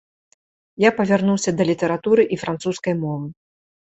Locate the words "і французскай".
2.37-2.93